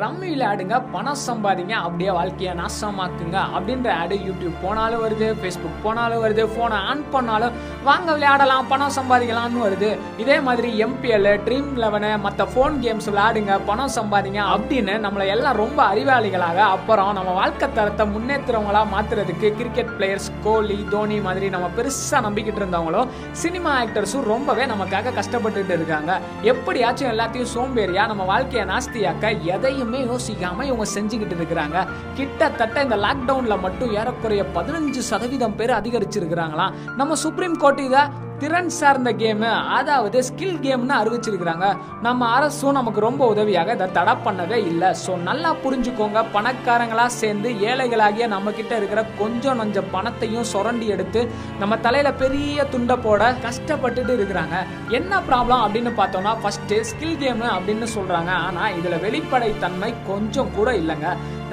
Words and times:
Rummy 0.00 0.28
விளையாடுங்க 0.32 0.76
பணம் 0.92 1.20
சம்பாதிங்க 1.26 1.74
அப்படியே 1.86 2.10
வாழ்க்கையை 2.10 2.52
நாசமாக்குங்க 2.60 3.38
அப்படின்ற 3.56 3.88
ஆடு 4.00 4.16
யூடியூப் 4.28 4.56
போனாலும் 4.62 5.02
வருது 5.04 5.26
ஃபேஸ்புக் 5.40 5.78
போனாலும் 5.82 6.22
வருது 6.24 6.42
ஃபோனை 6.52 6.78
ஆன் 6.90 7.04
பண்ணாலும் 7.10 7.54
வாங்க 7.84 8.08
விளையாடலாம் 8.12 8.68
பணம் 8.72 8.94
சம்பாதிக்கலாம்னு 8.96 9.62
வருது. 9.66 9.90
இதே 10.22 10.36
மாதிரி 10.40 10.70
எம்பிஎல் 10.84 11.30
ட்ரீம் 11.46 11.70
லெவனு 11.82 12.10
மற்ற 12.26 12.44
ஃபோன் 12.54 12.76
கேம்ஸ் 12.84 13.08
விளையாடுங்க 13.10 13.54
பணம் 13.66 13.94
சம்பாதிங்க 13.98 14.40
அப்படின்னு 14.54 14.96
நம்மளை 15.06 15.26
எல்லாம் 15.34 15.56
ரொம்ப 15.62 15.78
அறிவாளிகளாக 15.94 16.60
அப்புறம் 16.74 17.12
நம்ம 17.12 17.32
வாழ்க்கை 17.40 17.68
தரத்தை 17.72 18.06
முன்னேற்றுறவங்களா 18.14 18.82
மாத்துறதுக்கு 18.94 19.50
கிரிக்கெட் 19.60 19.94
பிளேயர்ஸ் 19.98 20.30
கோலி 20.44 20.78
தோனி 20.90 21.20
மாதிரி 21.28 21.48
நம்ம 21.56 21.70
பெருசாக 21.78 22.24
நம்பிக்கிட்டு 22.28 22.62
இருந்தவங்களும் 22.62 23.10
சினிமா 23.44 23.72
ஆக்டர்ஸும் 23.82 24.28
ரொம்பவே 24.32 24.66
நமக்காக 24.74 25.14
கஷ்டப்பட்டுட்டு 25.20 25.74
இருக்காங்க. 25.78 26.20
எப்படியாச்சும் 26.52 27.10
எல்லாத்தையும் 27.14 27.52
சோம்பேறியா 27.56 28.06
நம்ம 28.12 28.24
வாழ்க்கையை 28.32 28.66
நாஸ்தியாக்க 28.68 29.34
எதையும் 29.54 29.85
யோசிக்காம 29.92 30.62
இவங்க 30.62 30.84
செஞ்சுக்கிட்டு 30.94 31.36
இருக்கிறாங்க. 31.36 31.86
கிட்டத்தட்ட 32.14 32.82
இந்த 32.82 32.96
லாக்டவுன்ல 32.96 33.60
மட்டும் 33.60 33.92
ஏறக்குறைய 33.92 34.44
பதினஞ்சு 34.54 34.98
சதவீதம் 34.98 35.56
பேர் 35.56 35.70
அதிகரிச்சிருக்கிறாங்களாம். 35.70 36.72
நம்ம 36.96 37.14
சுப்ரீம் 37.14 37.56
கோர்ட் 37.56 37.78
இதை 37.78 38.00
திறன் 38.40 38.70
சார்ந்த 38.78 39.10
கேமு 39.20 39.50
அதாவது 39.76 40.18
ஸ்கில் 40.26 40.58
கேம்னு 40.64 40.94
அறிவிச்சிருக்கிறாங்க. 41.00 41.66
நம்ம 42.06 42.26
அரசும் 42.36 42.76
நமக்கு 42.78 43.00
ரொம்ப 43.06 43.22
உதவியாக 43.32 43.74
இதை 43.76 43.86
தடை 43.98 44.14
பண்ணவே 44.26 44.58
இல்லை. 44.70 44.90
ஸோ 45.02 45.12
நல்லா 45.28 45.50
புரிஞ்சுக்கோங்க. 45.64 46.18
பணக்காரங்களா 46.34 47.06
சேர்ந்து 47.20 47.50
ஏழைகளாகிய 47.68 48.26
நம்ம 48.34 48.52
கிட்ட 48.58 48.72
இருக்கிற 48.80 49.02
கொஞ்சம் 49.20 49.58
நஞ்ச 49.60 49.84
பணத்தையும் 49.94 50.48
சுரண்டி 50.52 50.88
எடுத்து 50.96 51.22
நம்ம 51.62 51.78
தலையில 51.86 52.12
பெரிய 52.24 52.66
துண்டை 52.74 52.96
போட 53.06 53.30
கஷ்டப்பட்டுட்டு 53.46 54.14
இருக்கிறாங்க. 54.18 54.58
என்ன 54.98 55.22
ப்ராப்ளம் 55.30 55.64
அப்படின்னு 55.64 55.92
பார்த்தோம்னா 56.02 56.34
ஃபர்ஸ்ட் 56.42 56.76
ஸ்கில் 56.90 57.18
கேமு 57.24 57.48
அப்படின்னு 57.56 57.88
சொல்றாங்க. 57.96 58.32
ஆனா 58.48 58.64
இதுல 58.80 58.98
வெளிப்படைத்தன்மை 59.06 59.90
கொஞ்சம் 60.10 60.54
கூட 60.58 60.70
இல்லைங்க. 60.82 61.08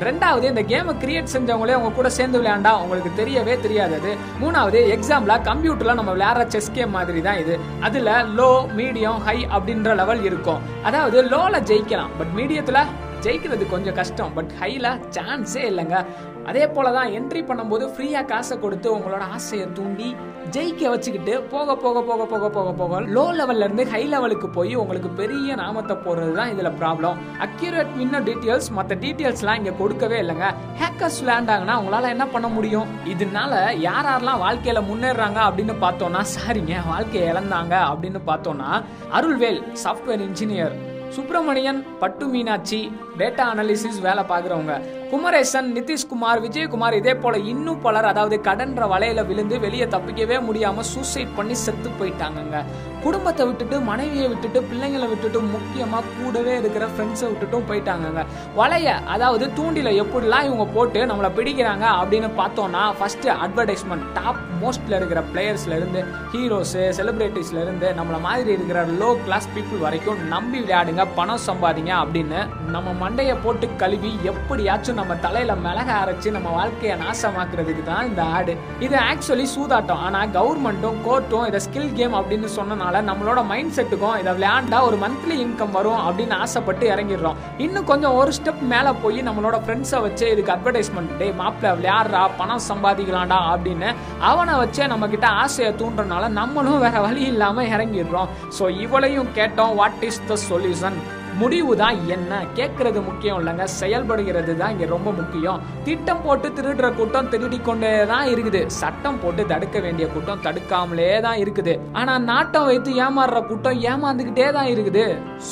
ரெண்டாவது 0.10 0.46
இந்த 0.52 0.64
கேமை 0.72 0.94
கிரியேட் 1.04 1.34
செஞ்சவங்களே 1.34 1.76
அவங்க 1.78 1.92
கூட 1.96 2.10
சேர்ந்து 2.10 2.42
விளையாண்டா 2.42 2.72
உங்களுக்கு 2.84 3.12
தெரியவே 3.22 3.56
தெரியாது 3.66 3.96
அது. 4.00 4.12
மூணாவது 4.42 4.80
எக்ஸாம்பிளா 4.96 5.38
கம்ப்யூட்டர்ல 5.50 5.94
நம்ம 5.94 6.14
விளையாடுற 6.16 6.48
செஸ் 6.48 6.72
கேம் 6.72 6.90
மாதிரி 6.90 7.22
தான் 7.22 7.38
இது. 7.38 7.60
அதுல 7.80 8.12
லோ 8.38 8.52
மீடியம் 8.80 9.20
ஹை 9.28 9.38
அப்படின்ற 9.56 9.96
லெவல் 9.96 10.24
இருக்கும். 10.24 10.62
அதாவது 10.84 11.24
லோல 11.24 11.60
ஜெயிக்கலாம் 11.72 12.14
பட் 12.18 12.34
மீடியத்துல 12.36 12.80
ஜெயிக்கிறது 13.24 13.70
கொஞ்சம் 13.70 13.96
கஷ்டம் 13.96 14.34
பட் 14.34 14.52
ஹையில் 14.62 15.00
சான்ஸே 15.10 15.64
இல்லைங்க. 15.72 15.98
அதே 16.46 16.68
போல 16.68 16.92
தான் 16.92 17.08
என்ட்ரி 17.08 17.42
பண்ணும்போது 17.50 17.86
ஃப்ரீயாக 17.94 18.26
காசை 18.26 18.60
கொடுத்து 18.60 18.98
உங்களோட 18.98 19.20
ஆசையை 19.20 19.68
தூண்டி 19.74 20.16
ஜெயிக்க 20.52 20.90
வச்சுக்கிட்டு 20.90 21.42
போக 21.44 21.76
போக 21.76 22.02
போக 22.02 22.26
போக 22.26 22.50
போக 22.50 22.72
போக 22.72 23.00
லோ 23.00 23.24
லெவல்ல 23.38 23.64
இருந்து 23.64 23.86
ஹை 23.86 24.08
லெவலுக்கு 24.08 24.50
போய் 24.50 24.76
உங்களுக்கு 24.76 25.10
பெரிய 25.10 25.56
நாமத்தை 25.56 25.96
போடுறது 25.96 26.34
தான் 26.34 26.52
இதில் 26.52 26.76
ப்ராப்ளம் 26.82 27.18
அக்யூரேட் 27.40 27.94
வின்னர் 27.98 28.24
டீட்டெயில்ஸ் 28.24 28.70
மற்ற 28.72 28.96
டீட்டெயில்ஸ்லாம் 28.96 29.56
இங்கே 29.56 29.74
கொடுக்கவே 29.78 30.20
இல்லைங்க. 30.20 30.50
ஹேக்கர்ஸ் 30.80 31.20
விளையாண்டாங்கன்னா 31.24 31.76
உங்களால் 31.76 32.04
என்ன 32.04 32.28
பண்ண 32.28 32.48
முடியும்? 32.48 32.88
இதனால 33.06 33.54
யார் 33.80 34.06
யாரெல்லாம் 34.06 34.40
வாழ்க்கையில் 34.40 34.88
முன்னேறாங்க 34.90 35.40
அப்படின்னு 35.48 35.76
பார்த்தோன்னா 35.82 36.22
சாரிங்க 36.36 36.86
வாழ்க்கையை 36.88 37.34
இழந்தாங்க 37.34 37.76
அப்படின்னு 37.92 38.22
பார்த்தோன்னா 38.28 38.70
அருள்வேல் 39.12 39.62
சாஃப்ட்வேர் 39.84 40.22
இன்ஜினியர் 40.22 40.76
சுப்பிரமணியன் 41.10 41.86
பட்டு 42.00 42.28
மீனாட்சி 42.28 42.92
டேட்டா 43.18 43.44
அனாலிசிஸ் 43.54 44.00
வேலை 44.02 44.24
பார்க்குறவங்க. 44.30 44.76
குமரேசன் 45.12 45.68
நிதிஷ்குமார் 45.76 46.40
விஜயகுமார் 46.46 46.94
இதே 46.94 47.16
போல 47.16 47.38
இன்னும் 47.38 47.82
பலர் 47.82 48.06
அதாவது 48.06 48.40
கடன்ற 48.44 48.88
வலையில 48.94 49.26
விழுந்து 49.26 49.60
வெளியே 49.60 49.86
தப்பிக்கவே 49.86 50.38
முடியாம 50.48 50.80
சூசைட் 50.80 51.36
பண்ணி 51.36 51.54
செத்து 51.54 51.90
போயிட்டாங்கங்க. 51.90 52.64
குடும்பத்தை 53.04 53.46
விட்டுட்டு 53.46 53.80
மனைவியை 53.80 54.28
விட்டுட்டு 54.28 54.60
பிள்ளைங்களை 54.62 55.10
விட்டுட்டு 55.10 55.42
முக்கியமா 55.42 56.00
கூடவே 56.24 56.58
இருக்கிற 56.58 56.86
ஃப்ரெண்ட்ஸை 56.86 57.28
விட்டுட்டும் 57.32 57.68
போயிட்டாங்கங்க. 57.70 58.26
வலைய 58.58 58.86
அதாவது 58.86 59.48
தூண்டில 59.48 59.92
எப்படிலாம் 60.04 60.44
இவங்க 60.44 60.66
போட்டு 60.66 61.06
நம்மளை 61.06 61.32
பிடிக்கிறாங்க 61.40 61.86
அப்படின்னு 62.02 62.30
பார்த்தோம்னா 62.38 62.94
ஃபர்ஸ்ட் 63.00 63.28
அட்வர்டைஸ்மெண்ட் 63.28 64.08
டாப் 64.14 64.42
மோஸ்ட்ல 64.64 64.96
இருக்கிற 64.96 65.24
பிளேயர்ஸ்ல 65.34 65.76
இருந்து 65.76 66.04
ஹீரோஸ் 66.34 66.78
செலிபிரிட்டிஸ்ல 67.00 67.62
இருந்து 67.62 67.94
நம்மள 68.00 68.20
மாதிரி 68.22 68.52
இருக்கிற 68.52 68.86
லோ 68.86 69.24
கிளாஸ் 69.24 69.50
பீப்புள் 69.56 69.80
வரைக்கும் 69.80 70.28
நம்பி 70.28 70.60
விளையாடுங்க. 70.60 71.03
பணம் 71.18 71.42
சம்பாதிங்க 71.48 71.92
அப்படின்னு 72.02 72.40
நம்ம 72.74 72.94
மண்டையை 73.04 73.36
போட்டு 73.44 73.70
கழுவி 73.82 74.12
எப்படியாச்சும் 74.32 75.00
நம்ம 75.00 75.16
தலையில 75.26 75.56
மிளக 75.66 75.90
அரைச்சு 76.02 76.30
நம்ம 76.36 76.50
வாழ்க்கையை 76.58 76.96
நாசமாக்குறதுக்கு 77.04 77.84
தான் 77.90 78.08
இந்த 78.10 78.22
ஆடு. 78.38 78.56
இது 78.86 78.96
ஆக்சுவலி 79.12 79.46
சூதாட்டம். 79.56 80.02
ஆனா 80.08 80.22
கவர்மெண்ட்டும் 80.38 81.00
கோர்ட்டும் 81.08 81.48
இதை 81.50 81.62
ஸ்கில் 81.68 81.94
கேம் 82.00 82.18
அப்படின்னு 82.20 82.50
சொன்னனால 82.58 83.02
நம்மளோட 83.10 83.40
மைண்ட் 83.52 83.76
செட்டுக்கும் 83.78 84.18
இதை 84.22 84.34
விளையாண்டா 84.38 84.80
ஒரு 84.90 85.00
மந்த்லி 85.04 85.38
இன்கம் 85.46 85.76
வரும் 85.78 86.02
அப்படின்னு 86.08 86.38
ஆசைப்பட்டு 86.46 86.86
இறங்கிடுறோம். 86.94 87.40
இன்னும் 87.58 87.90
கொஞ்சம் 87.92 88.18
ஒரு 88.20 88.34
ஸ்டெப் 88.40 88.64
மேல 88.74 88.94
போய் 89.04 89.20
நம்மளோட 89.30 89.60
ஃப்ரெண்ட்ஸை 89.66 90.02
வச்சு 90.08 90.26
இதுக்கு 90.34 90.56
அட்வர்டைஸ்மெண்ட் 90.58 91.16
டே 91.22 91.30
மாப்பிள்ள 91.42 91.76
விளையாடுறா 91.80 92.24
பணம் 92.42 92.66
சம்பாதிக்கலாம்டா 92.70 93.40
அப்படின்னு 93.54 93.90
அவனை 94.32 94.54
வச்சே 94.64 94.88
நம்ம 94.94 95.08
கிட்ட 95.08 95.28
ஆசையை 95.28 95.74
தூண்டுறனால 95.82 96.30
நம்மளும் 96.40 96.82
வேற 96.86 96.98
வழி 97.08 97.22
இல்லாம 97.34 97.64
இறங்கிடுறோம். 97.76 98.30
ஸோ 98.58 98.64
இவளையும் 98.84 99.32
கேட்டோம் 99.38 99.76
what 99.80 100.04
is 100.08 100.20
the 100.30 100.36
solution 100.50 100.83
zusammen. 100.84 101.23
முடிவு 101.42 101.72
தான் 101.82 101.98
என்ன? 102.16 102.32
கேட்கறது 102.58 103.00
முக்கியம் 103.08 103.38
இல்லைங்க 103.40 103.66
செயல்படுகிறது 103.80 104.54
தான் 104.62 104.72
இங்க 104.74 104.86
ரொம்ப 104.94 105.10
முக்கியம். 105.20 105.62
திட்டம் 105.88 106.22
போட்டு 106.26 106.48
திருடுற 106.58 106.88
கூட்டம் 107.00 107.30
திருடி 107.34 107.60
கொண்டே 107.68 107.92
தான் 108.12 108.28
இருக்குது. 108.34 108.62
சட்டம் 108.80 109.20
போட்டு 109.24 109.44
தடுக்க 109.52 109.78
வேண்டிய 109.86 110.06
கூட்டம் 110.16 110.44
தடுக்காமலே 110.46 111.08
தான் 111.26 111.40
இருக்குது. 111.44 111.74
ஆனா 112.00 112.14
நாட்டம் 112.30 112.68
வைத்து 112.70 112.92
ஏமாறுற 113.06 113.42
கூட்டம் 113.50 113.80
ஏமாந்துக்கிட்டே 113.92 114.48
தான் 114.58 114.70
இருக்குது. 114.74 115.06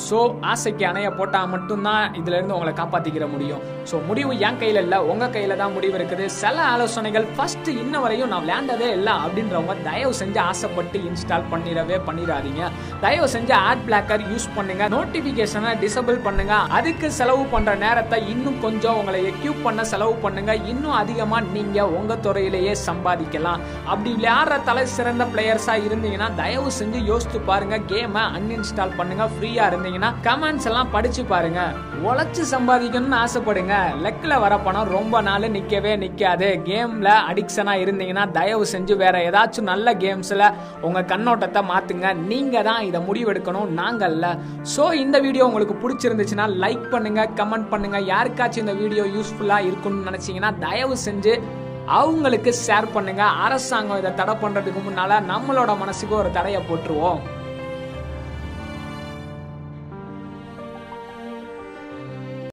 சோ 0.06 0.20
ஆசைக்கு 0.52 0.86
அணைய 0.90 1.10
போட்டா 1.18 1.40
மட்டும்தான் 1.54 2.04
இதுல 2.20 2.36
இருந்து 2.38 2.56
உங்களை 2.58 2.74
காப்பாத்திக்கிற 2.82 3.26
முடியும். 3.34 3.62
சோ 3.90 3.98
முடிவு 4.10 4.32
என் 4.48 4.60
கையில 4.62 4.84
இல்ல 4.86 4.96
உங்க 5.12 5.30
கையில 5.36 5.56
தான் 5.62 5.74
முடிவு 5.76 5.96
இருக்குது. 6.00 6.26
சில 6.40 6.56
ஆலோசனைகள் 6.72 7.28
ஃபர்ஸ்ட் 7.34 7.70
இன்ன 7.82 7.94
வரையும் 8.04 8.32
நான் 8.34 8.44
விளையாண்டதே 8.46 8.90
இல்லை 8.98 9.16
அப்படின்றவங்க 9.24 9.76
தயவு 9.90 10.14
செஞ்சு 10.22 10.40
ஆசைப்பட்டு 10.50 10.98
இன்ஸ்டால் 11.10 11.50
பண்ணிடவே 11.52 11.98
பண்ணிடாதீங்க. 12.08 12.62
தயவு 13.06 13.28
செஞ்சு 13.36 13.56
ஆட் 13.68 13.84
பிளாக்கர் 13.90 14.28
யூஸ் 14.32 14.48
பண்ணுங்க. 14.56 14.86
நோட்டிபிகேஷனை 14.96 15.71
டிசபிள் 15.82 16.18
பண்ணுங்க. 16.26 16.54
அதுக்கு 16.78 17.10
செலவு 17.18 17.44
பண்ற 17.52 17.74
நேரத்தை 17.84 18.18
இன்னும் 18.32 18.60
கொஞ்சம் 18.64 18.98
உங்களை 19.00 19.20
எக்யூப் 19.30 19.60
பண்ண 19.66 19.84
செலவு 19.92 20.14
பண்ணுங்க. 20.24 20.54
இன்னும் 20.72 20.96
அதிகமா 21.00 21.40
நீங்க 21.40 21.88
உங்க 21.98 22.14
துறையிலேயே 22.26 22.74
சம்பாதிக்கலாம். 22.88 23.62
அப்படி 23.90 24.10
விளையாடுற 24.18 24.62
தலை 24.68 24.86
சிறந்த 24.96 25.24
பிளேயர்ஸா 25.34 25.76
இருந்தீங்கன்னா 25.88 26.34
தயவு 26.42 26.70
செஞ்சு 26.80 27.00
யோசித்து 27.10 27.40
பாருங்க. 27.50 27.78
கேமை 27.92 28.24
அன்இன்ஸ்டால் 28.38 28.96
பண்ணுங்க. 28.98 29.26
ஃப்ரீயா 29.34 29.66
இருந்தீங்கன்னா 29.72 30.12
கமெண்ட்ஸ் 30.28 30.68
எல்லாம் 30.70 30.92
படிச்சு 30.96 31.24
பாருங்க. 31.24 31.60
உழைச்சு 32.08 32.44
சம்பாதிக்கணும்னு 32.54 33.18
ஆசைப்படுங்க. 33.24 33.74
லெக்ல 34.04 34.38
வர 34.44 34.54
பணம் 34.58 34.92
ரொம்ப 34.96 35.20
நாள் 35.28 35.48
நிக்கவே 35.56 35.92
நிக்காது. 36.04 36.48
கேம்ல 36.68 37.08
அடிக்ஷனா 37.30 37.74
இருந்தீங்கன்னா 37.84 38.24
தயவு 38.30 38.64
செஞ்சு 38.72 38.96
வேற 38.96 39.16
ஏதாச்சும் 39.28 39.70
நல்ல 39.72 39.94
கேம்ஸ்ல 39.94 40.52
உங்க 40.80 41.00
கண்ணோட்டத்தை 41.12 41.60
மாத்துங்க. 41.70 42.08
நீங்க 42.30 42.62
தான் 42.62 42.82
இதை 42.88 43.00
முடிவெடுக்கணும். 43.08 43.70
நாங்கல்ல. 43.80 44.26
ஸோ 44.74 44.84
இந்த 44.92 45.16
வீடியோ 45.18 45.44
உங்களுக்கு 45.48 45.61
பிடிச்சிருந்துச்சுன்னா 45.70 46.46
லைக் 46.62 46.90
பண்ணுங்க 46.90 47.28
கமெண்ட் 47.36 47.68
பண்ணுங்க. 47.68 48.00
யாருக்காச்சும் 48.00 48.64
இந்த 48.64 48.72
வீடியோ 48.72 49.04
யூஸ்ஃபுல்லா 49.04 49.58
இருக்கும்னு 49.68 50.08
நினைச்சீங்கன்னா 50.10 50.58
தயவு 50.58 50.96
செஞ்சு 51.04 51.40
அவங்களுக்கு 51.86 52.54
ஷேர் 52.66 52.92
பண்ணுங்க. 52.92 53.22
அரசாங்கம் 53.22 53.98
இதை 53.98 54.14
தடை 54.14 54.34
பண்றதுக்கு 54.42 54.82
முன்னால 54.88 55.20
நம்மளோட 55.32 55.78
மனசுக்கு 55.78 56.14
ஒரு 56.16 56.30
தடையை 56.30 56.62
போட்டுருவோம். 56.70 57.20